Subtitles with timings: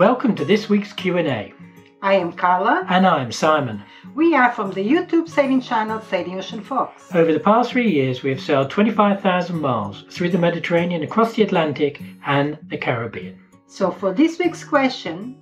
[0.00, 1.52] Welcome to this week's Q&A.
[2.00, 2.86] I am Carla.
[2.88, 3.82] And I'm Simon.
[4.14, 7.14] We are from the YouTube sailing channel Sailing Ocean Fox.
[7.14, 11.42] Over the past three years, we have sailed 25,000 miles through the Mediterranean, across the
[11.42, 13.38] Atlantic, and the Caribbean.
[13.66, 15.36] So, for this week's question,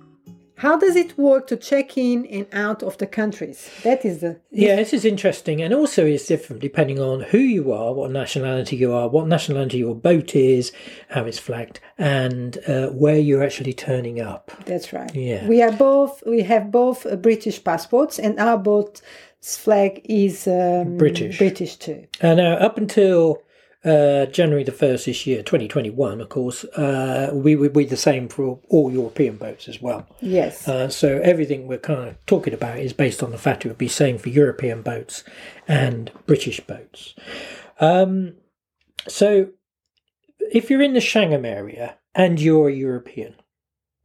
[0.59, 3.69] how does it work to check in and out of the countries?
[3.83, 4.75] That is the yeah.
[4.75, 8.91] This is interesting, and also it's different depending on who you are, what nationality you
[8.91, 10.73] are, what nationality your boat is,
[11.09, 14.51] how it's flagged, and uh, where you're actually turning up.
[14.65, 15.13] That's right.
[15.15, 16.21] Yeah, we are both.
[16.25, 19.01] We have both uh, British passports, and our boat's
[19.41, 21.37] flag is um, British.
[21.37, 22.05] British too.
[22.19, 23.41] And uh, up until
[23.85, 28.27] uh, January the 1st this year, 2021, of course, uh, we would be the same
[28.27, 30.07] for all European boats as well.
[30.19, 30.67] Yes.
[30.67, 33.77] Uh, so everything we're kind of talking about is based on the fact it would
[33.77, 35.23] be the same for European boats
[35.67, 37.15] and British boats.
[37.79, 38.35] Um,
[39.07, 39.49] so
[40.51, 43.35] if you're in the Schengen area and you're a European,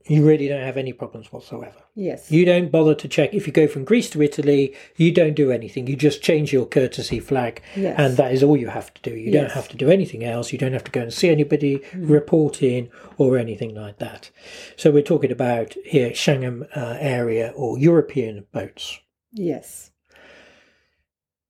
[0.06, 1.76] you really don't have any problems whatsoever.
[1.94, 2.30] Yes.
[2.30, 3.32] You don't bother to check.
[3.32, 5.86] If you go from Greece to Italy, you don't do anything.
[5.86, 7.94] You just change your courtesy flag, yes.
[7.98, 9.16] and that is all you have to do.
[9.16, 9.42] You yes.
[9.42, 10.52] don't have to do anything else.
[10.52, 12.10] You don't have to go and see anybody, mm.
[12.10, 14.30] report in, or anything like that.
[14.76, 18.98] So we're talking about here Schengen uh, area or European boats.
[19.32, 19.90] Yes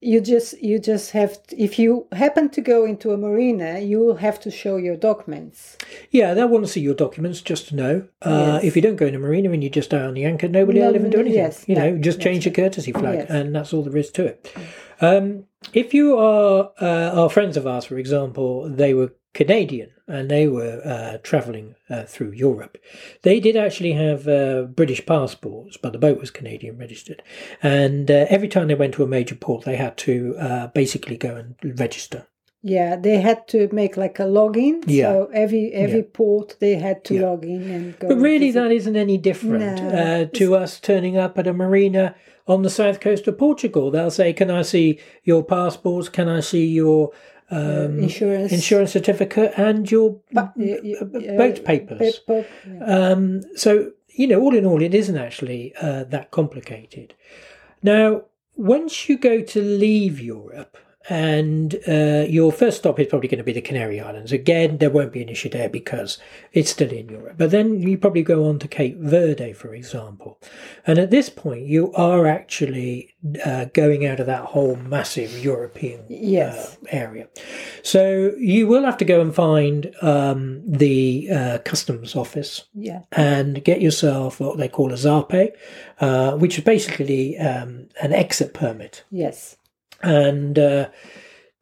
[0.04, 3.98] you just you just have to, if you happen to go into a marina you
[3.98, 5.78] will have to show your documents.
[6.10, 8.08] Yeah they'll want to see your documents just to know.
[8.22, 8.64] Uh, yes.
[8.64, 10.80] if you don't go in a marina and you just stay on the anchor nobody
[10.80, 11.38] no, will even do anything.
[11.38, 13.30] yes, you no, know just change your courtesy flag yes.
[13.30, 14.54] and that's all there is to it.
[15.00, 20.30] Um, if you are uh, our friends of ours for example they were Canadian and
[20.30, 22.78] they were uh, travelling uh, through Europe.
[23.22, 27.22] They did actually have uh, British passports, but the boat was Canadian registered.
[27.62, 31.16] And uh, every time they went to a major port, they had to uh, basically
[31.16, 32.26] go and register.
[32.66, 34.84] Yeah, they had to make like a login.
[34.86, 35.12] Yeah.
[35.12, 36.06] So every every yeah.
[36.14, 37.20] port they had to yeah.
[37.20, 38.08] log in and go.
[38.08, 42.14] But really, that isn't any different no, uh, to us turning up at a marina
[42.46, 43.90] on the south coast of Portugal.
[43.90, 46.08] They'll say, "Can I see your passports?
[46.08, 47.10] Can I see your
[47.50, 52.20] um, insurance insurance certificate and your boat papers.
[52.28, 52.84] yeah.
[52.84, 57.14] um, so you know, all in all, it isn't actually uh, that complicated.
[57.82, 58.22] Now,
[58.56, 60.78] once you go to leave Europe,
[61.08, 64.32] and uh, your first stop is probably going to be the Canary Islands.
[64.32, 66.18] Again, there won't be an issue there because
[66.52, 67.34] it's still in Europe.
[67.36, 70.38] But then you probably go on to Cape Verde, for example.
[70.86, 76.00] And at this point, you are actually uh, going out of that whole massive European
[76.10, 77.28] uh, area.
[77.82, 83.02] So you will have to go and find um, the uh, customs office yeah.
[83.12, 85.52] and get yourself what they call a zarpe,
[86.00, 89.04] uh, which is basically um, an exit permit.
[89.10, 89.56] Yes
[90.04, 90.88] and uh,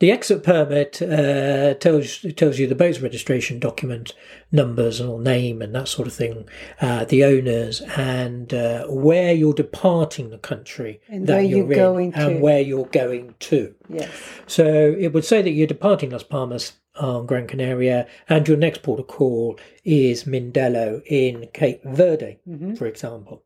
[0.02, 4.14] the exit permit uh, tells tells you the boat's registration document
[4.50, 6.48] numbers and name and that sort of thing,
[6.80, 11.76] uh, the owners and uh, where you're departing the country and that where you're, you're
[11.76, 12.40] going and to.
[12.40, 13.72] where you're going to.
[13.88, 14.10] Yes.
[14.48, 18.82] So it would say that you're departing Las Palmas on Gran Canaria, and your next
[18.82, 22.74] port of call is Mindelo in Cape Verde, mm-hmm.
[22.74, 23.44] for example.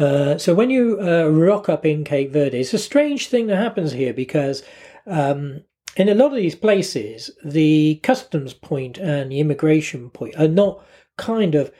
[0.00, 3.56] Uh, so when you uh, rock up in Cape Verde, it's a strange thing that
[3.56, 4.62] happens here because
[5.06, 5.60] um,
[5.94, 10.82] in a lot of these places, the customs point and the immigration point are not
[11.18, 11.70] kind of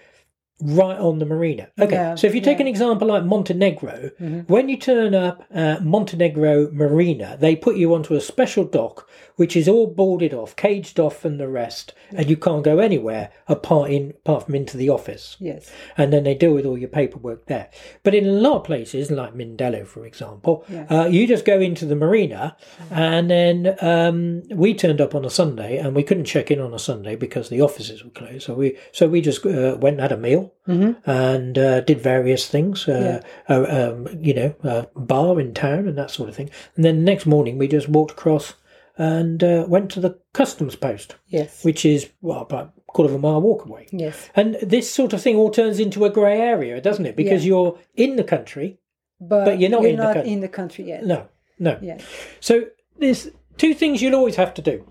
[0.60, 1.68] right on the marina.
[1.80, 2.62] Okay, Yeah, so if you take yeah.
[2.62, 4.48] an example like Montenegro, Mhm.
[4.48, 9.56] when you turn up at Montenegro Marina, they put you onto a special dock which
[9.56, 13.90] is all boarded off, caged off from the rest, and you can't go anywhere apart
[13.90, 15.70] in apart from into the office Yes.
[15.96, 17.68] and then they deal with all your paperwork there.
[18.02, 20.84] But in a lot of places, like Mindelo, for example, Yeah.
[20.90, 22.54] uh, you just go into the marina,
[22.90, 26.74] and then um, we turned up on a Sunday, and we couldn't check in on
[26.74, 28.42] a Sunday because the offices were closed.
[28.42, 30.96] So we so we just uh, went and had a meal Mhm.
[31.06, 35.96] and uh, did various things, uh, uh, um, you know, a bar in town and
[35.98, 36.50] that sort of thing.
[36.76, 38.54] And then the next morning, we just walked across
[38.98, 41.64] and uh, went to the customs post, Yes.
[41.64, 43.86] which is well about a quarter of a mile walk away.
[43.90, 44.28] Yes.
[44.36, 47.16] And this sort of thing all turns into a grey area, doesn't it?
[47.16, 47.48] Because Yeah.
[47.48, 48.78] you're in the country.
[49.20, 51.04] But, But you're not in the not coun- in the country yet.
[51.04, 51.78] No, no.
[51.82, 51.98] Yeah.
[52.40, 52.66] So
[52.98, 54.84] there's two things you'll always have to do.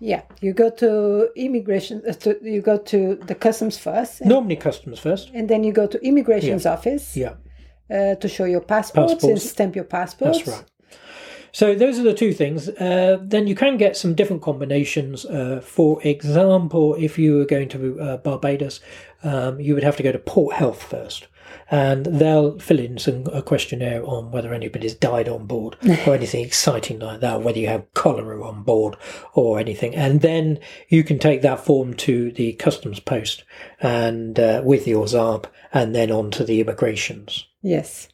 [0.00, 0.22] Yeah.
[0.40, 2.02] You go to immigration.
[2.08, 5.30] Uh, to, you go to the customs first, and, Normally customs first.
[5.34, 7.34] and then you go to immigration's office Yeah,
[7.90, 10.38] uh, to show your passports, and stamp your passports.
[10.38, 10.64] that's right.
[11.52, 12.68] So those are the two things.
[12.68, 15.24] Uh, then you can get some different combinations.
[15.24, 18.80] Uh, for example, if you were going to uh, Barbados,
[19.24, 21.26] um, you would have to go to Port Health first.
[21.70, 25.76] And they'll fill in some a questionnaire on whether anybody's died on board
[26.06, 28.96] or anything exciting like that, whether you have cholera on board
[29.34, 29.94] or anything.
[29.94, 30.58] And then
[30.88, 33.44] you can take that form to the customs post
[33.80, 38.08] and uh, with your ZARP and then on to the immigrations Yes.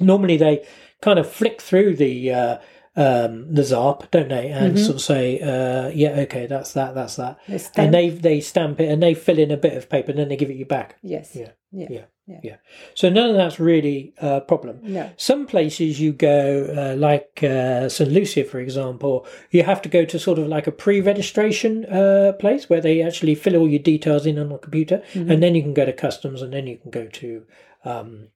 [0.00, 0.66] normally they
[1.00, 2.58] kind of flick through the uh,
[2.96, 4.84] um, the ZARP, don't they, and Mm-hmm.
[4.84, 8.80] sort of say, uh, "Yeah, okay, that's that, that's that," They and they they stamp
[8.80, 10.64] it and they fill in a bit of paper and then they give it you
[10.64, 10.96] back.
[11.02, 11.34] Yes.
[11.34, 11.50] Yeah.
[11.72, 11.88] Yeah.
[11.90, 12.04] Yeah.
[12.26, 12.40] Yeah.
[12.42, 12.56] Yeah.
[12.94, 14.80] So none of that's really a problem.
[14.82, 15.10] No.
[15.18, 20.06] Some places you go, uh, like uh, St Lucia, for example, you have to go
[20.06, 24.24] to sort of like a pre-registration uh, place where they actually fill all your details
[24.24, 25.30] in on a computer, Mm-hmm.
[25.30, 27.44] and then you can go to customs, and then you can go to
[27.84, 28.28] um,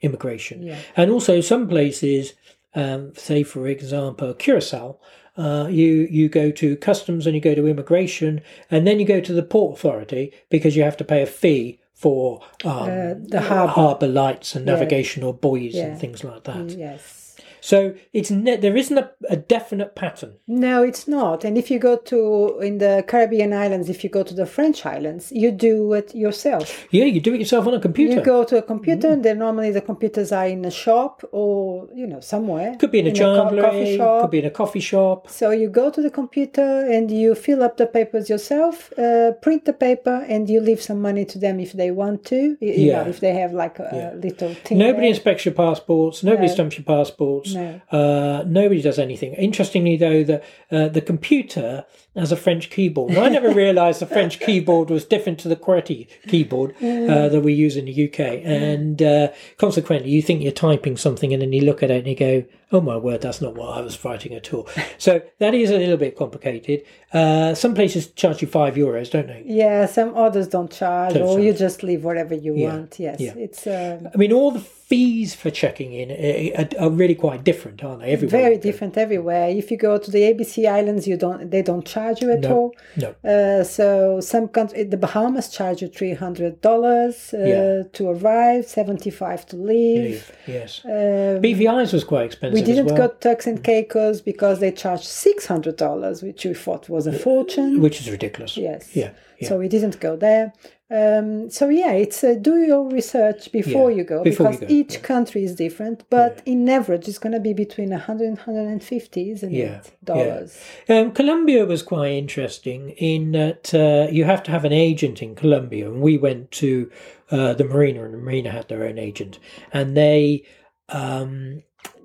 [0.00, 0.62] immigration.
[0.62, 0.78] Yeah.
[0.96, 2.34] And also some places,
[2.74, 4.98] um, say for example, Curacao.
[5.36, 8.40] Uh, you you go to customs and you go to immigration
[8.72, 11.78] and then you go to the port authority because you have to pay a fee
[12.02, 13.72] for um, Uh, the harbour.
[13.72, 14.74] harbour lights and Yeah.
[14.74, 15.86] navigational buoys Yeah.
[15.86, 16.70] and things like that.
[16.70, 17.27] Yes.
[17.60, 20.34] So it's ne- there isn't a, a definite pattern.
[20.46, 21.44] No, it's not.
[21.44, 24.84] And if you go to in the Caribbean islands, if you go to the French
[24.86, 26.86] islands, you do it yourself.
[26.90, 28.14] Yeah, you do it yourself on a computer.
[28.14, 31.88] You go to a computer, and then normally the computers are in a shop or
[31.94, 32.76] you know somewhere.
[32.78, 34.22] could be in a co- coffee shop.
[34.22, 35.28] could be in a coffee shop.
[35.28, 39.64] So you go to the computer and you fill up the papers yourself, uh, print
[39.64, 42.56] the paper, and you leave some money to them if they want to.
[42.60, 43.02] You, you Yeah.
[43.02, 44.12] know, if they have like a, Yeah.
[44.14, 44.78] little thing.
[44.78, 45.10] Nobody there.
[45.10, 46.22] inspects your passports.
[46.22, 46.52] Nobody No.
[46.52, 47.47] stamps your passports.
[47.54, 47.80] No.
[47.90, 49.34] Uh, nobody does anything.
[49.34, 51.84] Interestingly, though, the uh, the computer
[52.16, 53.16] has a French keyboard.
[53.16, 57.52] I never realised the French keyboard was different to the QWERTY keyboard uh, that we
[57.52, 58.18] use in the UK.
[58.44, 62.06] And uh, consequently, you think you're typing something, and then you look at it and
[62.08, 64.68] you go, "Oh my word, that's not what I was writing at all."
[64.98, 66.82] so that is a little bit complicated.
[67.12, 69.42] Uh, some places charge you five euros, don't they?
[69.46, 72.68] Yeah, some others don't charge, Don't or you just leave whatever you Yeah.
[72.68, 72.98] want.
[72.98, 73.34] Yes, Yeah.
[73.36, 77.44] it's um, I mean, all the fees for checking in uh, are, are really quite
[77.44, 78.10] different, aren't they?
[78.16, 79.48] Everywhere very different everywhere.
[79.50, 82.50] If you go to the ABC Islands, you don't they don't charge you at No.
[82.56, 82.68] all.
[83.04, 83.08] No.
[83.32, 87.82] Uh, so some country, the Bahamas charge you three hundred dollars uh, Yeah.
[87.96, 90.04] to arrive, seventy five to leave.
[90.10, 90.70] Leave, Yes.
[90.84, 92.54] Um, BVI's was quite expensive.
[92.58, 96.44] we didn't well, go to Turks and Caicos because they charged six hundred dollars, which
[96.46, 97.80] we thought was a fortune.
[97.84, 98.56] which is ridiculous.
[98.56, 98.82] Yes.
[98.96, 99.10] Yeah.
[99.40, 99.48] Yeah.
[99.48, 100.52] So we didn't go there.
[100.90, 104.66] Um, so yeah, it's uh, do your research before Yeah, you go before because go,
[104.70, 105.00] each yeah.
[105.00, 106.04] country is different.
[106.08, 109.92] But in average, it's going to be between 100 and 150, isn't Yeah, it?
[110.02, 110.58] Dollars.
[110.88, 115.34] Um, Colombia was quite interesting in that uh, you have to have an agent in
[115.34, 116.90] Colombia, and we went to
[117.30, 119.38] uh, the marina, and the marina had their own agent,
[119.72, 120.44] and they
[120.88, 121.62] um,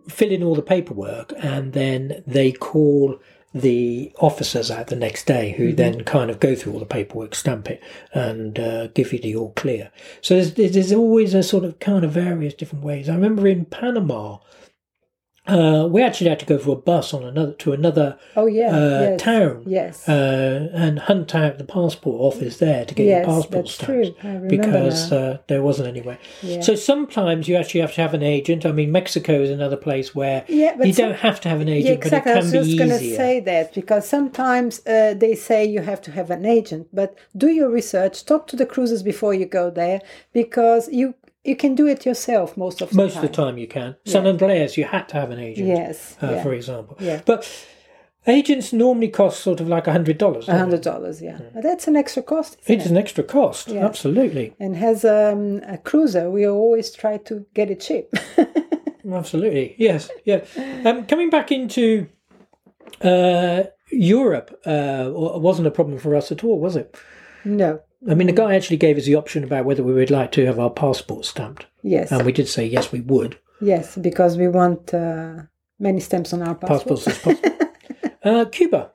[0.10, 3.18] fill in all the paperwork, and then they call
[3.54, 7.36] the officers out the next day, who then kind of go through all the paperwork,
[7.36, 7.82] stamp it,
[8.14, 9.92] and uh, give you the all clear.
[10.22, 13.10] So there's, there's always a sort of kind of various different ways.
[13.10, 14.40] I remember in Panama.
[15.46, 18.70] Uh, we actually had to go for a bus on another to another Oh yeah.
[18.74, 19.22] uh, yes.
[19.22, 20.08] town Yes.
[20.08, 24.20] uh, and hunt out the passport office there to get Yes, your passport that's stamped
[24.22, 24.30] true.
[24.30, 26.18] I remember because uh, there wasn't anywhere.
[26.42, 26.62] Yeah.
[26.62, 28.66] So sometimes you actually have to have an agent.
[28.66, 31.68] I mean, Mexico is another place where Yeah, you some- don't have to have an
[31.68, 32.32] agent yeah, exactly.
[32.32, 36.12] I was just going to say that because sometimes uh, they say you have to
[36.12, 38.24] have an agent, but do your research.
[38.26, 40.00] Talk to the cruisers before you go there
[40.32, 43.24] because you you can do it yourself most of the Most time.
[43.24, 43.96] of the time, you can.
[44.06, 45.68] San Andreas, you had to have an agent.
[45.68, 46.18] Yes.
[46.22, 46.44] uh, yeah.
[46.44, 46.98] for example.
[47.00, 47.22] Yeah.
[47.26, 47.50] But
[48.26, 50.48] agents normally cost sort of like a hundred dollars.
[50.48, 51.40] A hundred dollars, yeah.
[51.54, 52.58] But that's an extra cost.
[52.66, 53.68] It's an extra cost.
[53.68, 53.86] Yeah.
[53.86, 54.56] Absolutely.
[54.60, 58.14] And as um, a cruiser, we always try to get it cheap.
[59.12, 60.46] Absolutely, yes, yeah.
[60.86, 62.08] Um, coming back into
[63.02, 66.96] uh, Europe uh, wasn't a problem for us at all, was it?
[67.44, 67.82] no.
[68.10, 70.46] I mean, the guy actually gave us the option about whether we would like to
[70.46, 72.12] have our passport stamped, Yes.
[72.12, 73.38] and we did say yes, we would.
[73.62, 75.44] yes, because we want uh,
[75.80, 77.06] many stamps on our passports.
[77.06, 77.70] Passports as possible.
[78.24, 78.92] uh, Cuba.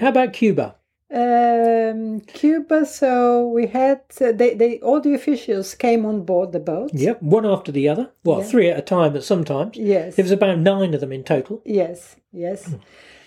[0.00, 0.74] How about Cuba?
[1.12, 2.84] Um, Cuba.
[2.86, 6.90] So we had uh, they, they all the officials came on board the boat.
[6.92, 8.10] Yep, one after the other.
[8.24, 9.76] Well, three at a time at sometimes.
[9.76, 10.16] Yes.
[10.16, 11.62] There was about nine of them in total.
[11.64, 12.16] Yes.
[12.32, 12.74] Yes.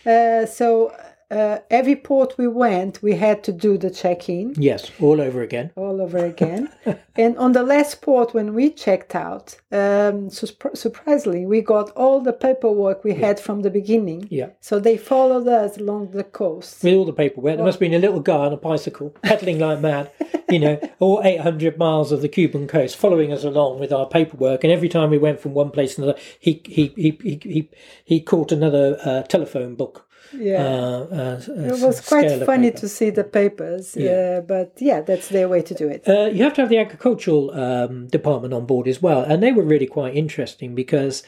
[0.05, 0.93] Uh, so
[1.29, 5.71] uh, every port we went, we had to do the check-in Yes, all over again.
[5.75, 6.69] all over again.
[7.15, 12.21] and on the last port, when we checked out, um, surpr- surprisingly, we got all
[12.21, 14.27] the paperwork we had from the beginning.
[14.31, 14.49] Yeah.
[14.61, 16.83] So they followed us along the coast.
[16.83, 19.59] With all the paperwork, there must have been a little guy on a bicycle pedaling
[19.59, 20.11] like mad,
[20.49, 24.63] you know, all 800 miles of the Cuban coast, following us along with our paperwork.
[24.63, 27.69] And every time we went from one place to another, he he he he he,
[28.05, 30.06] he caught another uh, telephone book.
[30.33, 30.63] Yeah.
[30.63, 34.11] Uh, uh, it was quite funny to see the papers, Yeah.
[34.11, 36.07] uh, but yeah, that's their way to do it.
[36.07, 39.51] Uh, you have to have the agricultural um, department on board as well, and they
[39.51, 41.23] were really quite interesting because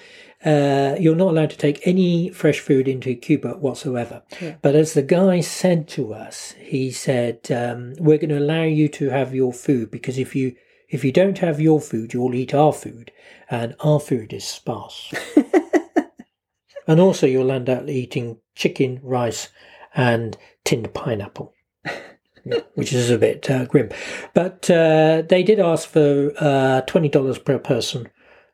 [0.46, 4.22] uh, you're not allowed to take any fresh food into Cuba whatsoever.
[4.62, 8.88] But as the guy said to us, he said, um, "We're going to allow you
[8.90, 10.56] to have your food because if you
[10.90, 13.12] if you don't have your food, you'll eat our food,
[13.50, 15.14] and our food is sparse."
[16.88, 19.50] and also, you'll end up eating chicken, rice,
[19.96, 21.54] and tinned pineapple
[22.76, 23.90] which is a bit uh, grim.
[24.34, 28.10] But uh, they did ask for uh, twenty dollars per person,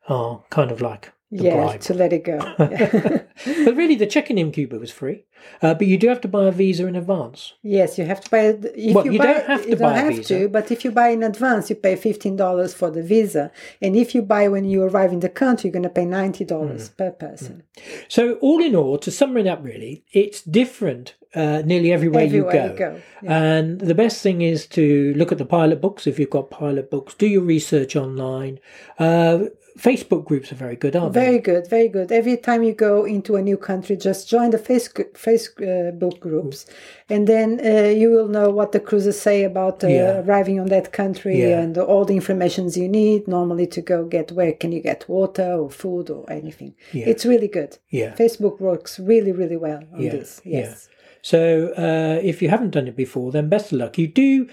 [0.08, 1.80] uh, kind of like yeah, bribe.
[1.80, 2.38] to let it go.
[2.58, 5.24] but really, the check-in in Cuba was free,
[5.62, 7.54] uh, but you do have to buy a visa in advance.
[7.62, 8.40] yes, you have to buy.
[8.74, 10.38] If Well, you, you buy, don't have to you don't buy a have visa.
[10.40, 13.50] to, but if you buy in advance, you pay fifteen dollars for the visa,
[13.82, 16.44] and if you buy when you arrive in the country, you're going to pay ninety
[16.44, 16.96] dollars Mm.
[16.96, 17.62] per person.
[18.08, 22.54] So, all in all, to sum it up, really, it's different uh, nearly everywhere, Everywhere
[22.72, 22.94] you go.
[22.94, 26.30] you go, And the best thing is to look at the pilot books if you've
[26.30, 27.12] got pilot books.
[27.14, 28.58] Do your research online.
[28.98, 29.38] Uh,
[29.78, 31.20] Facebook groups are very good, aren't they?
[31.20, 32.10] Very good, very good.
[32.10, 36.66] Every time you go into a new country, just join the face, Facebook groups,
[37.08, 40.20] and then uh, you will know what the cruises say about uh, Yeah.
[40.20, 41.60] arriving on that country Yeah.
[41.60, 45.52] and all the informations you need normally to go get where can you get water
[45.62, 46.74] or food or anything.
[46.92, 47.06] Yeah.
[47.08, 47.78] It's really good.
[47.90, 48.14] Yeah.
[48.14, 50.40] Facebook works really, really well on this.
[50.44, 50.88] Yes.
[51.22, 53.98] So uh, if you haven't done it before, then best of luck.
[53.98, 54.48] You do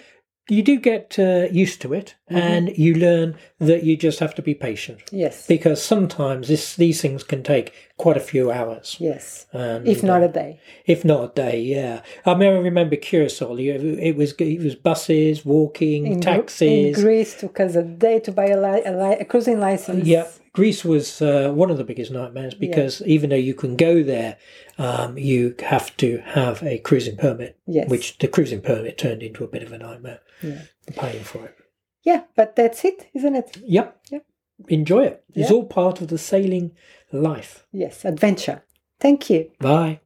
[0.49, 2.37] you do get uh, used to it, Mm-hmm.
[2.41, 5.45] and you learn that you just have to be patient Yes.
[5.47, 9.45] because sometimes this these things can take quite a few hours, Yes.
[9.53, 10.59] and If not a day.
[10.85, 11.59] if not a day.
[11.61, 13.55] Yeah, I mean, I remember Curacao.
[13.55, 16.97] you- It was it was buses, walking, In, taxis.
[16.97, 20.05] in Greece, took us a day to buy a, li- a, li- a cruising license.
[20.07, 24.03] Yeah, Greece was uh, one of the biggest nightmares because even though you can go
[24.03, 24.37] there,
[24.77, 27.89] um, you have to have a cruising permit, Yes.
[27.89, 30.19] which the cruising permit turned into a bit of a nightmare.
[30.41, 30.61] Yeah.
[30.95, 31.55] Paying for it.
[32.03, 33.57] Yeah, but that's it, isn't it?
[33.65, 33.97] Yep.
[34.11, 34.25] Yep.
[34.69, 35.23] Enjoy it.
[35.33, 35.55] It's Yeah.
[35.57, 36.71] all part of the sailing
[37.11, 37.65] life.
[37.71, 38.63] Yes, adventure.
[38.99, 39.51] Thank you.
[39.59, 39.99] Bye.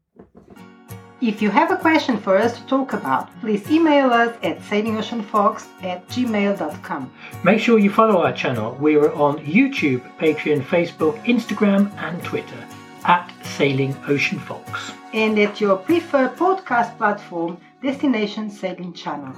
[1.20, 5.66] If you have a question for us to talk about, please email us at sailingoceanfox
[5.84, 7.12] at gmail.com.
[7.44, 8.78] Make sure you follow our channel.
[8.80, 12.64] We are on YouTube, Patreon, Facebook, Instagram, and Twitter
[13.06, 14.92] at Sailing Ocean Fox.
[15.14, 19.34] And at your preferred podcast platform, Destination Sailing Channel.